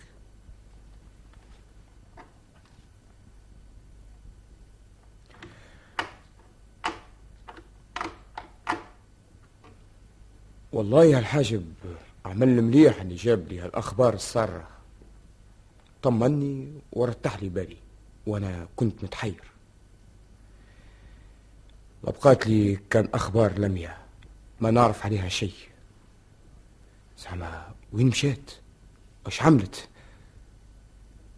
والله 10.74 11.06
يا 11.06 11.20
الحاجب 11.20 11.74
عمل 12.26 12.62
مليح 12.62 13.02
اللي 13.02 13.16
جاب 13.16 13.48
لي 13.48 13.60
هالأخبار 13.60 14.14
السارة. 14.14 14.68
طمني 16.02 16.82
ورتح 16.92 17.44
لي 17.44 17.50
بالي 17.50 17.78
وأنا 18.28 18.68
كنت 18.76 19.04
متحير. 19.04 19.44
ما 22.04 22.12
بقات 22.12 22.48
لي 22.48 22.80
كان 22.90 23.10
أخبار 23.14 23.60
لمية 23.60 23.98
ما 24.60 24.72
نعرف 24.72 25.06
عليها 25.06 25.30
شيء. 25.30 25.54
زعما 27.18 27.74
وين 27.94 28.08
مشات؟ 28.08 28.52
وش 29.26 29.42
عملت؟ 29.42 29.88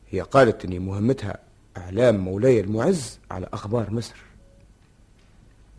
هي 0.10 0.22
قالت 0.22 0.66
إني 0.66 0.80
مهمتها 0.80 1.40
إعلام 1.78 2.18
مولاي 2.18 2.60
المعز 2.60 3.20
على 3.32 3.48
أخبار 3.54 3.92
مصر. 3.92 4.16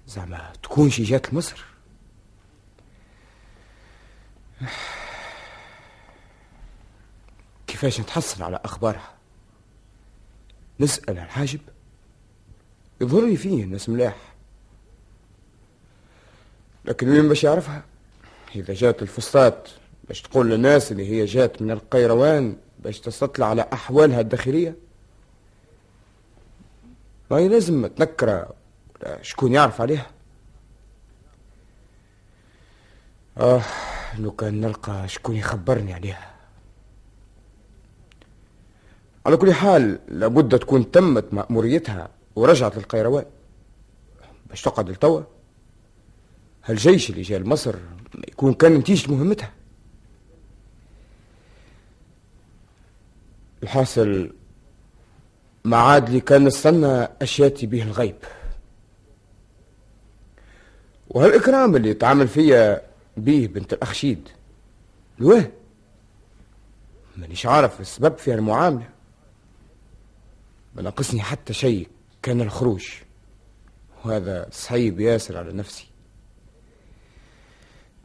زعما 0.07 0.53
تكون 0.63 0.91
شي 0.91 1.03
جات 1.03 1.33
لمصر. 1.35 1.72
كيفاش 7.67 8.01
نتحصل 8.01 8.43
على 8.43 8.61
أخبارها؟ 8.65 9.15
نسأل 10.81 11.19
الحاجب؟ 11.19 11.61
يظهر 13.01 13.27
لي 13.27 13.37
فيه 13.37 13.65
ناس 13.65 13.89
ملاح. 13.89 14.17
لكن 16.85 17.09
وين 17.09 17.29
باش 17.29 17.45
يعرفها؟ 17.45 17.83
إذا 18.55 18.75
جات 18.75 19.03
الفسطاط 19.03 19.69
باش 20.09 20.23
تقول 20.23 20.51
للناس 20.51 20.93
اللي 20.93 21.11
هي 21.11 21.25
جات 21.25 21.63
من 21.63 21.71
القيروان 21.71 22.57
باش 22.79 23.01
تستطلع 23.01 23.47
على 23.47 23.67
أحوالها 23.73 24.21
الداخلية؟ 24.21 24.77
ما 27.31 27.37
هي 27.37 27.49
لازم 27.49 27.87
تنكره 27.87 28.55
ولا 29.03 29.23
شكون 29.23 29.53
يعرف 29.53 29.81
عليها؟ 29.81 30.11
آه. 33.39 33.63
لو 34.19 34.31
كان 34.31 34.61
نلقى 34.61 35.09
شكون 35.09 35.37
يخبرني 35.37 35.95
عليها. 35.95 36.35
على 39.27 39.37
كل 39.37 39.53
حال 39.53 39.99
لابد 40.09 40.59
تكون 40.59 40.91
تمت 40.91 41.35
مأموريتها 41.35 42.09
ورجعت 42.37 42.77
للقيروان. 42.77 43.25
باش 44.47 44.63
تقعد 44.63 44.91
لتوا. 44.91 45.23
هالجيش 46.65 47.11
اللي 47.11 47.23
جاي 47.23 47.39
لمصر 47.39 47.75
يكون 48.29 48.55
كان 48.55 48.75
نتيجة 48.75 49.13
مهمتها. 49.13 49.53
الحاصل 53.63 54.35
ما 55.65 55.77
عاد 55.77 56.11
لي 56.11 56.21
كان 56.21 56.45
نستنى 56.45 57.09
أشياتي 57.23 57.67
به 57.67 57.83
الغيب. 57.83 58.17
وهالإكرام 61.09 61.77
اللي 61.77 61.95
تعامل 61.95 62.29
فيا 62.29 62.92
بيه 63.17 63.49
بنت 63.49 63.73
الأخشيد. 63.73 64.29
لواه 65.19 65.51
مانيش 67.17 67.47
عارف 67.47 67.81
السبب 67.81 68.19
في 68.19 68.35
المعاملة. 68.35 68.89
ما 70.77 70.83
ناقصني 70.83 71.23
حتى 71.23 71.53
شيء 71.53 71.89
كان 72.23 72.41
الخروج. 72.41 72.89
وهذا 74.05 74.49
صعيب 74.53 75.01
ياسر 75.01 75.37
على 75.37 75.53
نفسي. 75.53 75.87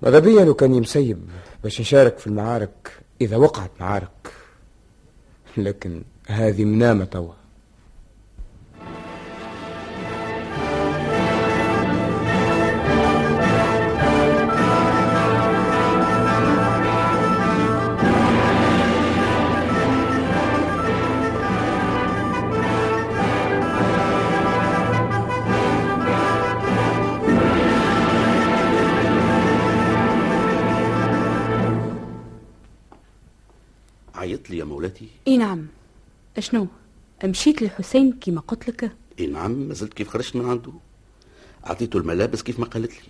ماذا 0.01 0.19
بيا 0.19 0.45
لو 0.45 0.53
كان 0.53 0.75
يمسيب 0.75 1.29
باش 1.63 1.81
نشارك 1.81 2.17
في 2.17 2.27
المعارك 2.27 2.99
إذا 3.21 3.37
وقعت 3.37 3.71
معارك. 3.79 4.33
لكن 5.57 6.03
هذه 6.27 6.65
منامة 6.65 7.05
توا. 7.05 7.33
لي 34.49 34.57
يا 34.57 34.63
مولاتي؟ 34.63 35.07
إي 35.27 35.37
نعم. 35.37 35.67
شنو 36.39 36.67
مشيت 37.25 37.61
للحسين 37.61 38.11
كيما 38.11 38.41
قلت 38.41 38.69
لك؟ 38.69 38.91
إي 39.19 39.27
نعم 39.27 39.51
ما 39.51 39.73
زلت 39.73 39.93
كيف 39.93 40.09
خرجت 40.09 40.35
من 40.35 40.49
عنده؟ 40.49 40.73
أعطيته 41.67 41.97
الملابس 41.97 42.43
كيف 42.43 42.59
ما 42.59 42.65
قالت 42.65 42.91
لي. 42.91 43.09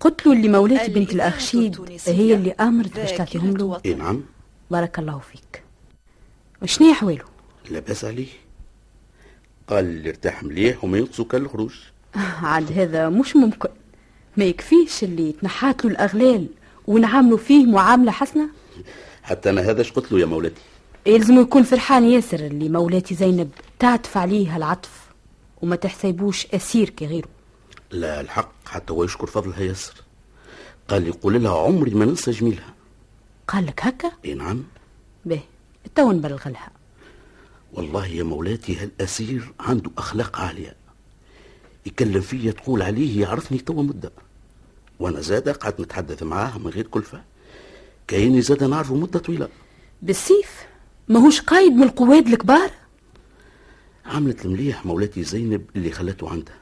قلت 0.00 0.26
له 0.26 0.32
اللي 0.32 0.48
مولاتي 0.48 0.92
بنت 0.92 1.12
الاخشيد 1.12 1.98
هي 2.06 2.34
اللي 2.34 2.52
آمرت 2.52 2.96
باش 2.96 3.12
تعطيهم 3.12 3.56
له. 3.56 3.80
إي 3.86 3.94
نعم. 3.94 4.22
بارك 4.70 4.98
الله 4.98 5.18
فيك. 5.18 5.62
وشنو 6.62 6.92
احواله 6.92 7.24
لاباس 7.70 8.04
عليه. 8.04 8.28
قال 9.68 9.84
اللي 9.84 10.08
ارتاح 10.08 10.42
مليح 10.42 10.84
وما 10.84 10.98
ينقصوا 10.98 11.24
كان 11.24 11.42
الخروج. 11.42 11.74
عاد 12.42 12.72
هذا 12.72 13.08
مش 13.08 13.36
ممكن. 13.36 13.68
ما 14.36 14.44
يكفيش 14.44 15.04
اللي 15.04 15.32
تنحات 15.32 15.84
له 15.84 15.90
الأغلال 15.90 16.46
ونعاملوا 16.86 17.38
فيه 17.38 17.66
معاملة 17.66 18.12
حسنة؟ 18.12 18.48
حتى 19.22 19.50
أنا 19.50 19.60
هذا 19.60 19.80
اش 19.80 19.92
قلت 19.92 20.12
له 20.12 20.20
يا 20.20 20.26
مولاتي. 20.26 20.60
يلزم 21.06 21.40
يكون 21.40 21.62
فرحان 21.62 22.04
ياسر 22.04 22.40
اللي 22.40 22.68
مولاتي 22.68 23.14
زينب 23.14 23.50
تعطف 23.78 24.16
عليه 24.16 24.56
هالعطف 24.56 24.90
وما 25.62 25.76
تحسبوش 25.76 26.46
أسير 26.46 26.90
كغيره 26.90 27.28
لا 27.90 28.20
الحق 28.20 28.52
حتى 28.66 28.92
هو 28.92 29.04
يشكر 29.04 29.26
فضلها 29.26 29.60
ياسر. 29.60 29.94
قال 30.88 31.02
لي 31.02 31.10
قول 31.10 31.42
لها 31.42 31.58
عمري 31.58 31.90
ما 31.90 32.04
ننسى 32.04 32.30
جميلها. 32.30 32.74
قال 33.48 33.66
لك 33.66 33.80
هكا؟ 33.82 34.12
إي 34.24 34.34
نعم. 34.34 34.64
به 35.24 35.40
تو 35.94 36.12
نبلغ 36.12 36.48
لها. 36.48 36.70
والله 37.72 38.06
يا 38.06 38.22
مولاتي 38.22 38.76
هالأسير 38.76 39.52
عنده 39.60 39.90
أخلاق 39.98 40.40
عالية. 40.40 40.76
يكلم 41.86 42.20
فيا 42.20 42.52
تقول 42.52 42.82
عليه 42.82 43.22
يعرفني 43.22 43.58
توا 43.58 43.82
مدة. 43.82 44.12
وأنا 44.98 45.20
زاد 45.20 45.48
قعدت 45.48 45.80
نتحدث 45.80 46.22
معاه 46.22 46.58
من 46.58 46.68
غير 46.68 46.86
كلفة. 46.86 47.22
كأني 48.12 48.40
زاد 48.40 48.64
نعرفه 48.64 48.94
مدة 48.94 49.18
طويلة. 49.18 49.48
بالسيف؟ 50.02 50.66
ماهوش 51.08 51.40
قايد 51.40 51.72
من 51.72 51.82
القواد 51.82 52.26
الكبار؟ 52.26 52.70
عملت 54.06 54.44
المليح 54.44 54.86
مولاتي 54.86 55.22
زينب 55.22 55.64
اللي 55.76 55.90
خلته 55.90 56.30
عندها. 56.30 56.54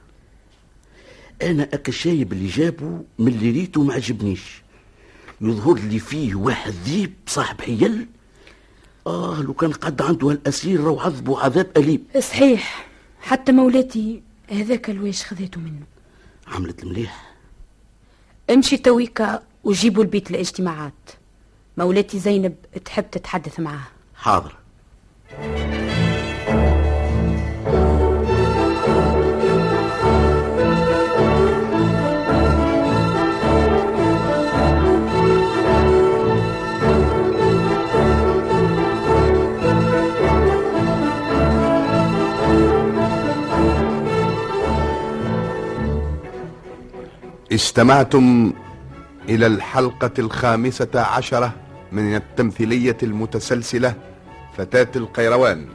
أنا 1.43 1.63
اك 1.63 1.89
الشايب 1.89 2.33
اللي 2.33 2.47
جابه 2.49 3.05
من 3.19 3.29
اللي 3.29 3.51
ريته 3.51 3.83
ما 3.83 3.95
عجبنيش. 3.95 4.63
يظهر 5.41 5.79
لي 5.79 5.99
فيه 5.99 6.35
واحد 6.35 6.73
ذيب 6.85 7.13
صاحب 7.27 7.61
حيل. 7.61 8.07
آه 9.07 9.43
لو 9.43 9.55
كان 9.55 9.73
قد 9.73 10.03
عنده 10.03 10.31
هالأسير 10.31 10.81
راهو 10.81 11.01
عذبه 11.01 11.41
عذاب 11.41 11.71
أليم. 11.77 12.05
صحيح. 12.21 12.89
حتى 13.21 13.53
مولاتي 13.53 14.23
هذاك 14.51 14.91
الواش 14.91 15.25
خذيته 15.25 15.61
منه. 15.61 15.87
عملت 16.47 16.83
المليح. 16.83 17.35
امشي 18.51 18.77
تويكا 18.77 19.43
وجيبوا 19.65 20.03
البيت 20.03 20.31
الاجتماعات 20.31 20.93
مولاتي 21.81 22.19
زينب 22.19 22.55
تحب 22.85 23.11
تتحدث 23.11 23.61
معاه 23.61 23.79
حاضر. 24.15 24.55
استمعتم 47.53 48.53
إلى 49.29 49.47
الحلقة 49.47 50.11
الخامسة 50.19 50.89
عشرة 50.95 51.53
من 51.93 52.17
التمثيلية 52.17 52.97
المتسلسلة 53.03 53.95
فتاة 54.57 54.89
القيروان. 54.97 55.67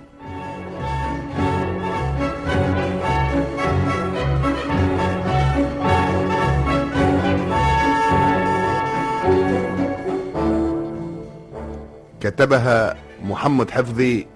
كتبها 12.20 12.96
محمد 13.24 13.70
حفظي 13.72 14.28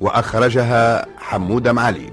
وأخرجها 0.00 1.06
حمود 1.18 1.68
معالي. 1.68 2.10